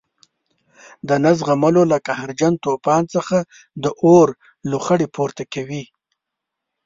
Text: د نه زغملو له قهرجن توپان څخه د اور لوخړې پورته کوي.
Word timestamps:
د 1.07 1.09
نه 1.23 1.31
زغملو 1.39 1.81
له 1.91 1.97
قهرجن 2.07 2.53
توپان 2.63 3.03
څخه 3.15 3.37
د 3.83 3.85
اور 4.07 4.27
لوخړې 4.69 5.07
پورته 5.15 5.43
کوي. 5.53 5.83